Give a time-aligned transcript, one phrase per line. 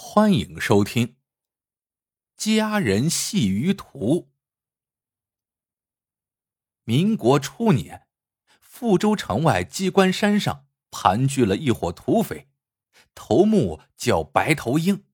[0.00, 1.08] 欢迎收听
[2.36, 3.88] 《佳人戏鱼图》。
[6.84, 8.06] 民国初年，
[8.60, 12.48] 富州城外鸡冠山上盘踞了一伙土匪，
[13.16, 15.04] 头目叫白头鹰。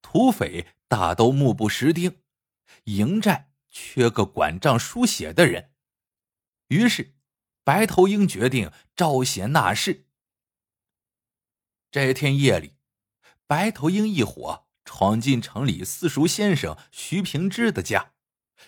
[0.00, 2.22] 土匪大都目不识丁，
[2.84, 5.72] 营寨缺个管账书写的人，
[6.68, 7.16] 于是
[7.64, 10.06] 白头鹰决定招贤纳士。
[11.90, 12.76] 这天夜里。
[13.46, 18.12] 白头鹰一伙闯进城里私塾先生徐平之的家，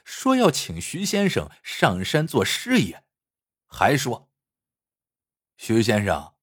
[0.05, 3.05] 说要请徐先生上山做师爷，
[3.67, 4.31] 还说
[5.57, 6.35] ：“徐先生，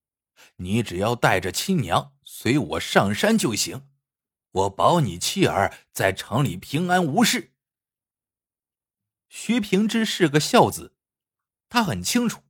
[0.57, 3.87] 你只要带着亲娘随我上山就行，
[4.51, 7.53] 我保你妻儿在城里平安无事。”
[9.29, 10.95] 徐平之是个孝子，
[11.69, 12.43] 他很清楚，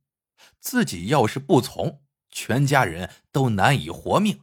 [0.60, 4.42] 自己要是不从，全家人都难以活命。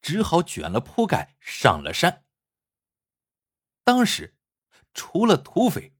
[0.00, 2.24] 只好卷了铺盖上了山。
[3.84, 4.36] 当时，
[4.92, 5.94] 除了土匪，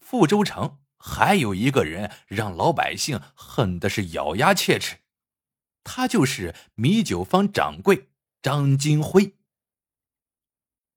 [0.00, 4.98] 富州城还有一个人让老百姓恨的是咬牙切齿，
[5.84, 8.10] 他就是米酒坊掌柜
[8.42, 9.36] 张金辉。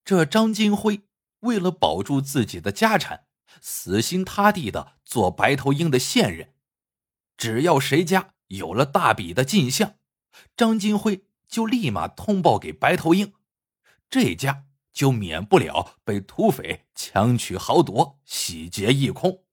[0.03, 1.01] 这张金辉
[1.41, 3.27] 为了保住自己的家产，
[3.61, 6.55] 死心塌地的做白头鹰的线人，
[7.37, 9.99] 只要谁家有了大笔的进项，
[10.57, 11.27] 张金辉。
[11.51, 13.33] 就立马通报给白头鹰，
[14.09, 19.43] 这家就免不了被土匪强取豪夺、洗劫一空。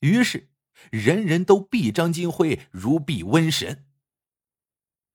[0.00, 0.50] 于是，
[0.92, 3.86] 人人都避张金辉如避瘟神。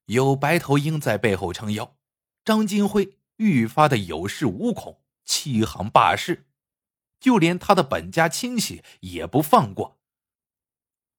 [0.06, 1.96] 有白头鹰在背后撑腰，
[2.44, 6.48] 张金辉愈发的有恃无恐，欺行霸市，
[7.20, 10.00] 就连他的本家亲戚也不放过。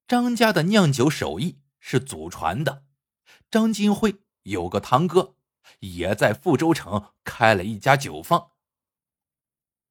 [0.09, 2.85] 张家的酿酒手艺是祖传的，
[3.49, 4.17] 张金辉。
[4.45, 5.35] 有个堂哥，
[5.81, 8.53] 也在富州城开了一家酒坊。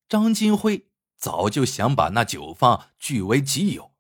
[0.08, 3.94] 张金辉早就想把那酒坊据为己有，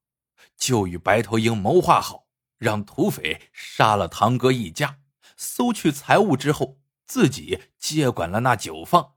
[0.57, 4.99] 就与白头鹰谋划好，让土匪杀了堂哥一家，
[5.37, 9.15] 搜去财物之后，自己接管了那酒坊。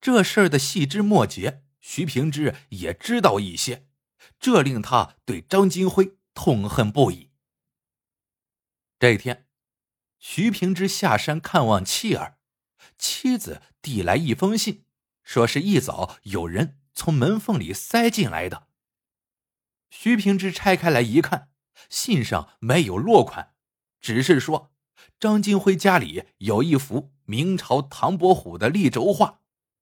[0.00, 3.86] 这事儿的细枝末节，徐平之也知道一些，
[4.40, 7.30] 这令他对张金辉痛恨不已。
[8.98, 9.46] 这一天。
[10.24, 12.38] 徐平之下山看望妻儿，
[12.96, 14.84] 妻子递来一封信，
[15.24, 18.68] 说是一早有人从门缝里塞进来的。
[19.90, 21.48] 徐平之拆开来一看，
[21.90, 23.54] 信上没有落款，
[24.00, 24.72] 只是说
[25.18, 29.26] 张金辉家里有一幅明朝唐伯虎的立轴画《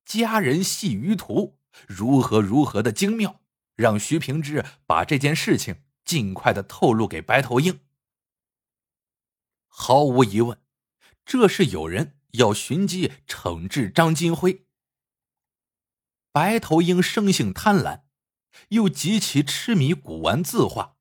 [0.03, 3.41] 佳人戏鱼图》，如何如何的精妙，
[3.75, 7.81] 让徐平之把这件事情尽快的透露给白头鹰。
[9.73, 10.61] 毫无疑问，
[11.25, 14.67] 这是有人要寻机惩治张金辉。
[16.33, 18.03] 白头鹰生性贪婪，
[18.69, 20.97] 又极其痴迷古玩字画。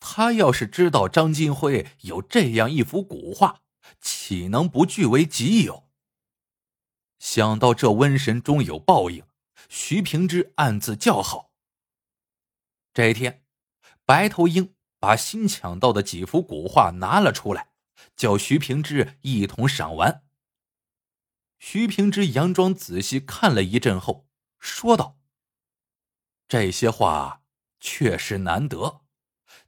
[0.00, 3.62] 他要是知道张金辉有这样一幅古画，
[4.00, 5.88] 岂能不据为己有？
[7.20, 9.24] 想到这瘟神终有报应，
[9.68, 11.52] 徐平之暗自叫好。
[12.92, 13.44] 这一天，
[14.04, 14.74] 白头鹰。
[15.02, 17.70] 把新抢到的几幅古画拿了出来，
[18.14, 20.22] 叫徐平之一同赏玩。
[21.58, 24.28] 徐平之佯装仔细看了一阵后，
[24.60, 25.18] 说道
[26.46, 27.42] ：“这些画
[27.80, 29.00] 确实难得，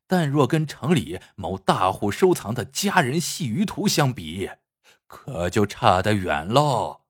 [0.06, 4.48] 但若跟城里某大户收藏的佳人戏鱼图相比，
[5.08, 7.00] 可就差得远喽。”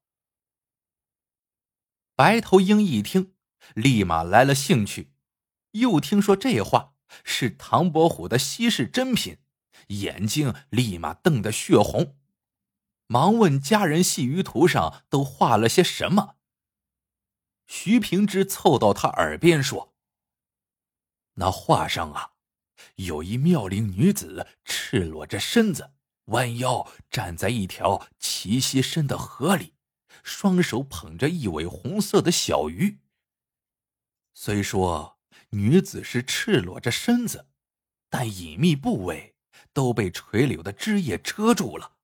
[2.17, 3.35] 白头鹰一听，
[3.75, 5.13] 立马来了兴趣，
[5.73, 6.94] 又听说这话。
[7.23, 9.39] 是唐伯虎的稀世珍品，
[9.89, 12.17] 眼睛立马瞪得血红，
[13.07, 16.37] 忙问家人戏鱼图上都画了些什么。
[17.67, 19.95] 徐平之凑到他耳边说
[21.35, 22.33] ：“那画上啊，
[22.97, 25.93] 有一妙龄女子赤裸着身子，
[26.27, 29.75] 弯腰站在一条齐膝深的河里，
[30.23, 33.01] 双手捧着一尾红色的小鱼。
[34.33, 35.13] 虽说。”
[35.55, 37.49] 女子是赤裸着身子，
[38.09, 39.37] 但隐秘部位
[39.73, 41.97] 都被垂柳的枝叶遮住了。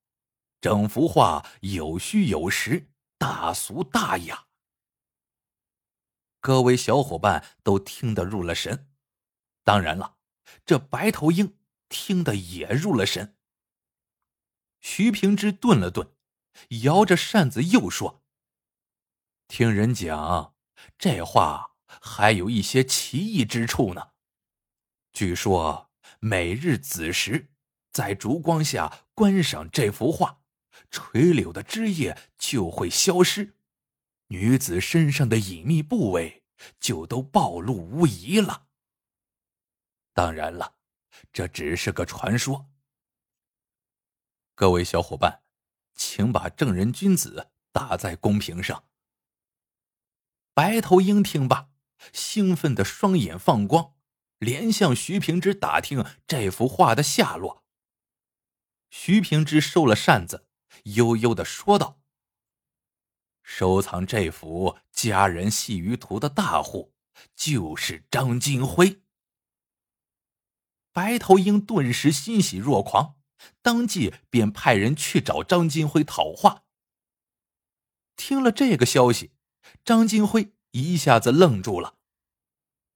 [0.60, 4.46] 整幅画有虚有实，大俗大雅。
[6.40, 8.88] 各位小伙伴都听得入了神，
[9.64, 10.18] 当然了，
[10.64, 11.58] 这白头鹰
[11.88, 13.36] 听得也入了神。
[14.80, 16.14] 徐平之顿了顿，
[16.82, 18.22] 摇着扇子又说
[19.48, 20.54] ：“听人讲，
[20.96, 21.68] 这画。”
[22.00, 24.10] 还有一些奇异之处呢。
[25.12, 25.90] 据说
[26.20, 27.50] 每日子时，
[27.90, 30.40] 在烛光下观赏这幅画，
[30.90, 33.56] 垂柳的枝叶就会消失，
[34.28, 36.44] 女子身上的隐秘部位
[36.78, 38.66] 就都暴露无遗了。
[40.12, 40.76] 当然了，
[41.32, 42.70] 这只是个传说。
[44.54, 45.42] 各位小伙伴，
[45.94, 48.84] 请把正人君子打在公屏上。
[50.52, 51.69] 白头鹰听罢，
[52.12, 53.94] 兴奋的双眼放光，
[54.38, 57.64] 连向徐平之打听这幅画的下落。
[58.90, 60.48] 徐平之收了扇子，
[60.84, 62.00] 悠悠的说道
[63.42, 66.92] ：“收藏这幅佳人戏鱼图的大户，
[67.36, 69.02] 就是张金辉。”
[70.92, 73.16] 白头鹰顿时欣喜若狂，
[73.62, 76.64] 当即便派人去找张金辉讨画。
[78.16, 79.32] 听了这个消息，
[79.84, 81.96] 张金辉一下子愣住了。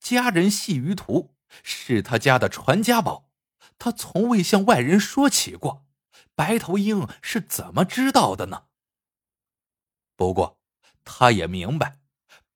[0.01, 3.31] 佳人戏鱼图是他家的传家宝，
[3.79, 5.87] 他从未向外人说起过。
[6.35, 8.65] 白头鹰是怎么知道的呢？
[10.17, 10.59] 不过，
[11.05, 12.01] 他也明白，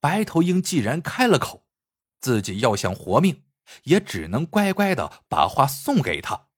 [0.00, 1.66] 白头鹰既然开了口，
[2.20, 3.44] 自己要想活命。
[3.82, 6.48] 也只能乖乖的把画送给他。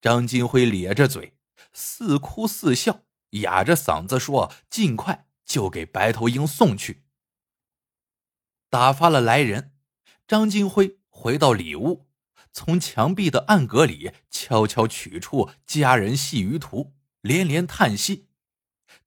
[0.00, 1.36] 张金辉咧着嘴，
[1.74, 3.02] 似哭似笑，
[3.32, 7.04] 哑着嗓子说：“尽快就给白头鹰送去。”
[8.72, 9.74] 打发了来人，
[10.26, 12.06] 张金辉回到里屋，
[12.54, 18.30] 从墙壁的暗格里悄悄取出佳人细鱼图，连连叹息。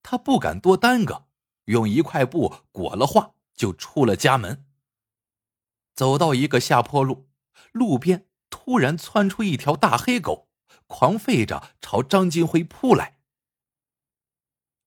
[0.04, 1.26] 他不敢多耽搁，
[1.64, 4.68] 用一块布裹了画，就出了家门。
[5.96, 7.28] 走到一个下坡路，
[7.72, 10.48] 路边突然窜出一条大黑狗，
[10.86, 13.18] 狂吠着朝张金辉扑来。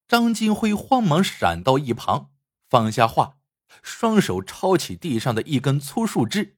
[0.06, 2.30] 张金辉慌忙闪到一旁，
[2.69, 3.38] 放下画，
[3.82, 6.56] 双手抄起地上的一根粗树枝，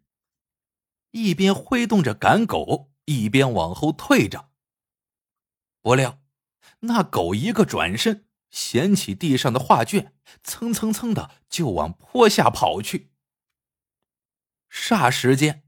[1.11, 4.51] 一边挥动着赶狗，一边往后退着。
[5.83, 6.21] 不料，
[6.81, 13.11] 那狗一个转身，捡起地上的画卷，蹭蹭蹭的就往坡下跑去。
[14.71, 15.65] 霎时间，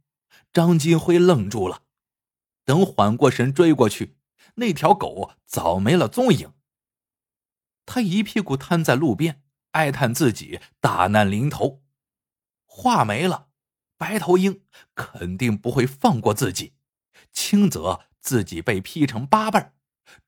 [0.52, 1.84] 张金辉愣住了。
[2.64, 4.16] 等缓过神追过去，
[4.54, 6.52] 那条狗早没了踪影。
[7.84, 9.42] 他一屁股瘫在路边，
[9.72, 11.82] 哀叹自己大难临头。
[12.64, 13.48] 画没了，
[13.98, 14.62] 白头鹰
[14.94, 16.74] 肯定不会放过自己。
[17.32, 19.74] 轻则自己被劈成八瓣，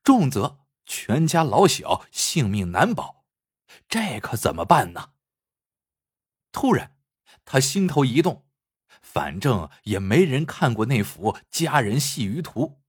[0.03, 3.25] 重则全家老小性命难保。
[3.87, 5.11] 这可怎么办呢？
[6.51, 6.95] 突然，
[7.43, 8.45] 他心头一动。
[9.01, 12.81] 反正也没人看过那幅佳人戏鱼图，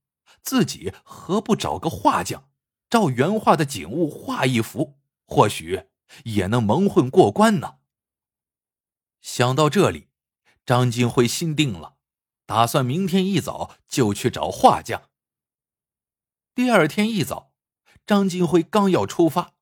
[0.43, 2.49] 自己何不找个画匠，
[2.91, 5.85] 照原画的景物画一幅，或许
[6.25, 7.79] 也能蒙混过关呢。
[9.21, 10.09] 想到这里，
[10.65, 11.97] 张金辉心定了，
[12.47, 15.11] 打算明天一早就去找画匠。
[16.55, 17.53] 第二天一早，
[18.07, 19.55] 张金辉刚要出发，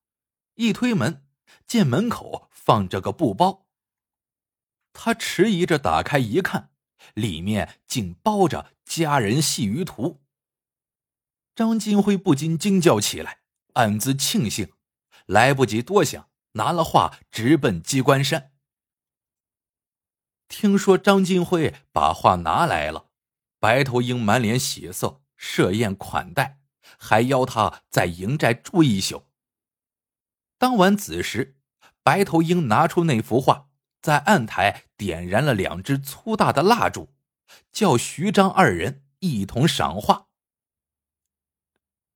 [0.54, 1.26] 一推门，
[1.66, 3.66] 见门口放着个布包。
[4.92, 6.70] 他迟疑着打开一看，
[7.14, 10.22] 里面竟包着佳人戏鱼图。
[11.56, 13.40] 张金辉不禁惊叫起来，
[13.72, 14.72] 暗自庆幸，
[15.26, 18.52] 来不及多想，拿了画直奔机关山。
[20.48, 23.10] 听说张金辉把画拿来了，
[23.58, 26.60] 白头鹰满脸喜色，设宴款待，
[26.98, 29.26] 还邀他在营寨住一宿。
[30.58, 31.56] 当晚子时，
[32.02, 33.68] 白头鹰拿出那幅画。
[34.00, 37.14] 在案台点燃了两支粗大的蜡烛，
[37.72, 40.26] 叫徐张二人一同赏画。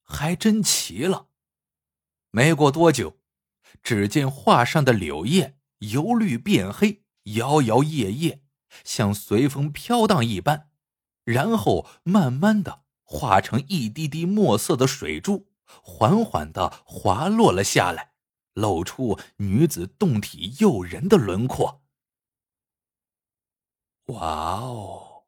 [0.02, 1.28] 还真奇了。
[2.30, 3.16] 没过多久，
[3.82, 8.40] 只见画上的柳叶由绿变黑，摇摇曳曳，
[8.84, 10.70] 像随风飘荡一般，
[11.24, 18.08] 然后慢慢的化成一滴滴墨色的水珠，缓缓的滑落了下来。
[18.54, 21.84] 露出女子动体诱人的轮廓。
[24.06, 25.26] 哇哦！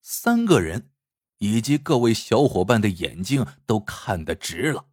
[0.00, 0.90] 三个人
[1.38, 4.86] 以及各位小伙伴的眼睛都看得直了。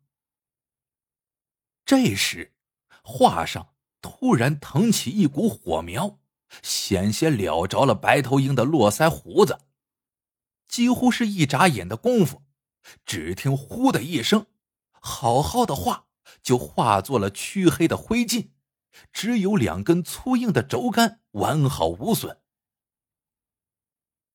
[1.89, 2.53] 这时，
[3.01, 6.19] 画上突然腾起一股火苗，
[6.62, 9.62] 险些燎着了白头鹰的络腮胡子。
[10.67, 12.43] 几乎是一眨眼的功夫，
[13.08, 14.46] 只听“呼”的一声，
[15.01, 16.05] 好好的画。
[16.43, 18.50] 就化作了黢黑的灰烬，
[19.12, 22.39] 只有两根粗硬的轴杆完好无损。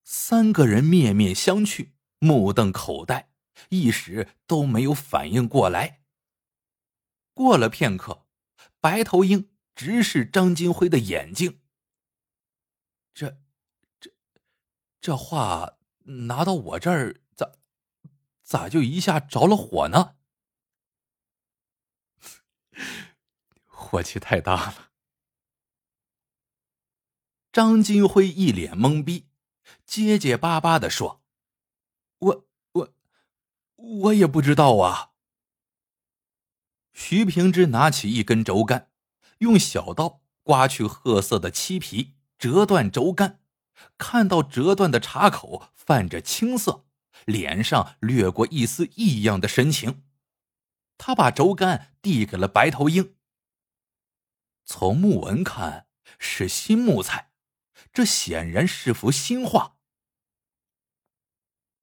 [0.03, 3.29] 三个人面面相觑，目瞪口呆，
[3.69, 6.01] 一时都没有反应过来。
[7.35, 8.25] 过了片刻，
[8.79, 11.61] 白头鹰直视张金辉的眼睛。
[13.13, 13.37] 这、
[13.99, 14.11] 这、
[15.01, 17.51] 这话拿到我这儿，咋
[18.41, 20.15] 咋就一下着了火呢？
[23.67, 24.91] 火气太大了！
[27.51, 29.27] 张金辉一脸懵逼，
[29.85, 31.21] 结结巴巴的说
[32.19, 32.93] ：“我、我、
[33.75, 35.11] 我也不知道啊。”
[36.95, 38.89] 徐平之拿起一根轴杆，
[39.39, 43.41] 用小刀刮去褐色的漆皮，折断轴杆，
[43.97, 46.85] 看到折断的插口泛着青色，
[47.25, 50.03] 脸上掠过一丝异样的神情。
[50.97, 53.15] 他把轴杆递给了白头鹰。
[54.63, 55.87] 从木纹看
[56.17, 57.33] 是新木材。
[57.91, 59.75] 这显然是幅新画。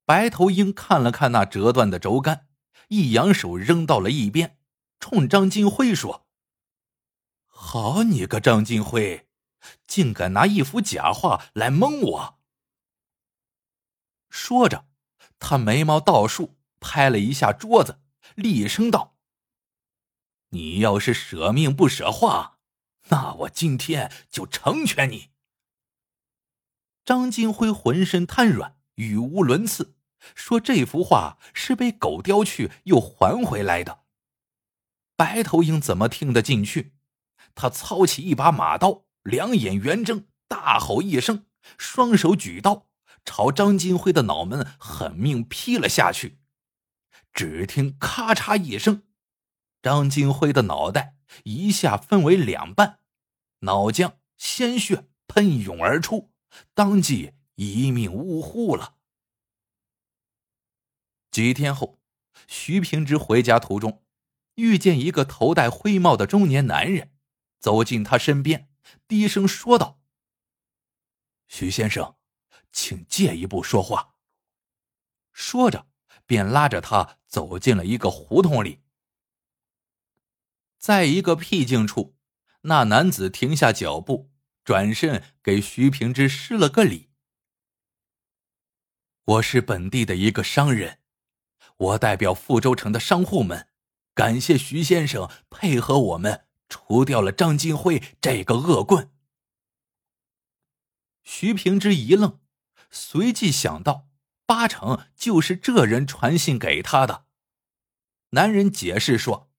[0.04, 2.48] 白头鹰看了看那折断的轴杆，
[2.88, 4.58] 一扬手扔到了一边，
[5.02, 6.28] 冲张金辉说
[7.44, 9.26] ：“好你个张金辉，
[9.84, 12.38] 竟敢拿一幅假画来蒙我！”
[14.30, 14.86] 说着，
[15.40, 18.00] 他眉毛倒竖，拍了一下桌子，
[18.36, 19.16] 厉声道
[20.50, 22.60] ：“你要是舍命不舍画，
[23.08, 25.30] 那我今天就成全你。”
[27.04, 29.96] 张金辉浑身瘫软，语无伦次，
[30.36, 34.01] 说：“这幅画是被狗叼去又还回来的。”
[35.16, 36.94] 白头鹰怎么听得进去？
[37.54, 42.86] 他操起一把马刀，两眼圆睁，大吼一声，双手举刀，
[43.24, 46.38] 朝张金辉的脑门狠命劈了下去。
[47.32, 49.02] 只听咔嚓一声，
[49.82, 53.00] 张金辉的脑袋一下分为两半，
[53.60, 56.32] 脑浆、鲜血喷涌而出。
[56.74, 58.96] 当即一命呜呼了。
[61.30, 61.98] 几天后，
[62.46, 64.02] 徐平之回家途中，
[64.54, 67.12] 遇见一个头戴灰帽的中年男人，
[67.58, 68.68] 走进他身边，
[69.06, 70.00] 低声说道
[71.48, 72.16] ：“徐先生，
[72.72, 74.16] 请借一步说话。”
[75.32, 75.86] 说着，
[76.26, 78.82] 便拉着他走进了一个胡同里。
[80.78, 82.16] 在一个僻静处，
[82.62, 84.32] 那男子停下脚步。
[84.64, 87.10] 转身给徐平之施了个礼。
[89.24, 91.00] 我是本地的一个商人，
[91.76, 93.71] 我代表富州城的商户们，
[94.14, 99.10] 感谢徐先生配合我们除掉了张金辉这个恶棍。
[101.22, 102.40] 徐平之一愣，
[102.90, 104.08] 随即想到，
[104.44, 107.26] 八成就是这人传信给他的。
[108.30, 109.50] 男人解释说，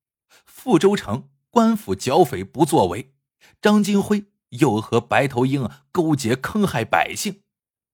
[0.46, 3.14] 富州城官府剿匪不作为，
[3.62, 4.26] 张金辉。
[4.60, 7.42] 又和白头鹰勾结，坑害百姓，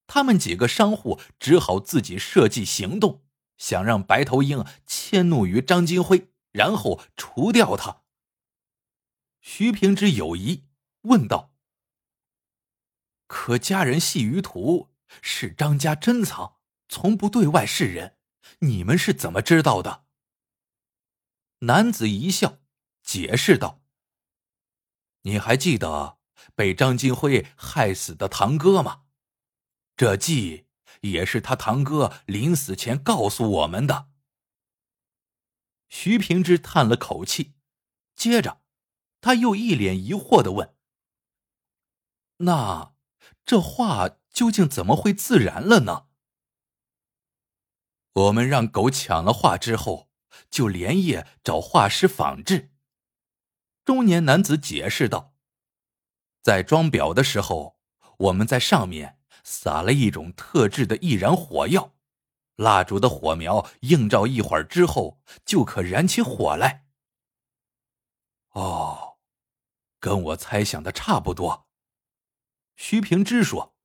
[0.08, 3.24] 他们几个商户只好自己设计行动，
[3.58, 8.04] 想让白头鹰迁怒于张金辉，然后除掉他。
[9.42, 10.66] 徐平之有疑，
[11.02, 11.54] 问道
[13.28, 14.90] ：“可家人系于途，
[15.22, 18.18] 是张家珍藏，从不对外示人，
[18.60, 20.06] 你们是怎么知道的？”
[21.60, 22.60] 男子一笑，
[23.04, 23.82] 解释道
[25.24, 26.18] ：“你还记得？”
[26.56, 29.04] 被张金辉害死的堂哥吗？
[29.98, 30.68] 这记
[31.02, 34.10] 也是他堂哥临死前告诉我们的。
[35.90, 37.56] 徐平之叹了口气，
[38.16, 38.62] 接着
[39.20, 40.76] 他又一脸疑惑的问
[42.38, 42.94] ：“那
[43.46, 46.08] 这画究竟怎么会自燃了呢？”
[48.14, 50.10] 我们让狗抢了画之后，
[50.50, 52.72] 就连夜找画师仿制。
[53.86, 55.36] 中年男子解释道。
[56.42, 57.80] 在装裱的时候，
[58.18, 61.96] 我们在上面撒了一种特制的易燃火药，
[62.60, 66.86] 蜡烛的火苗映照一会儿之后，就可燃起火来。
[68.50, 69.18] 哦，
[69.98, 71.70] 跟我猜想的差不多。
[72.76, 73.78] 徐平之说：“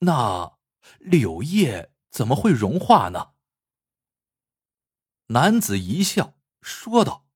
[0.00, 0.58] 那
[0.98, 3.32] 柳叶怎么会融化呢？”
[5.28, 7.26] 男子一笑说道：“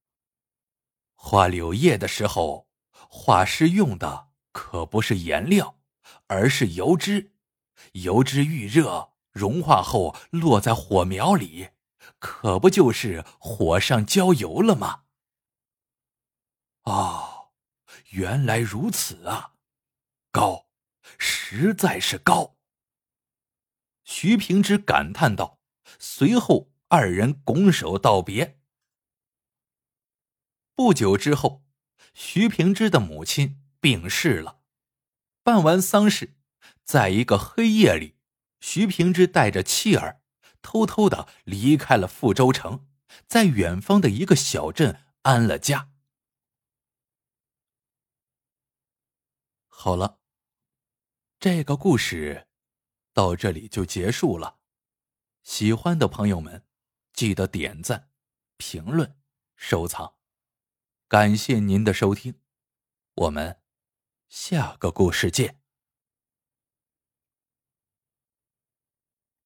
[1.17, 2.69] 画柳叶的时候。”
[3.17, 5.79] 画师用的可不是颜料，
[6.27, 7.37] 而是油脂。
[7.93, 11.71] 油脂遇热融化后落在火苗里，
[12.19, 15.03] 可不就是火上浇油了吗？
[16.85, 17.51] 哦，
[18.11, 19.55] 原来如此啊！
[20.31, 20.69] 高，
[21.19, 22.57] 实在是高。
[24.05, 25.61] 徐平之感叹道。
[25.99, 28.59] 随后，二人拱手道别。
[30.75, 31.63] 不久之后。
[32.15, 34.61] 徐平之的母亲病逝了，
[35.43, 36.37] 办完丧事，
[36.85, 38.15] 在一个黑夜里，
[38.67, 40.23] 徐平之带着妻儿
[40.63, 42.89] 偷偷的离开了富州城，
[43.27, 45.91] 在远方的一个小镇安了家。
[49.69, 50.19] 好了，
[51.39, 52.49] 这个故事
[53.13, 54.61] 到这里就结束了。
[55.43, 56.65] 喜欢的朋友们，
[57.13, 58.09] 记得点赞、
[58.57, 59.15] 评论、
[59.57, 60.15] 收藏。
[61.07, 62.41] 感谢您的收听，
[63.15, 63.61] 我们
[64.31, 65.64] 下个故事见。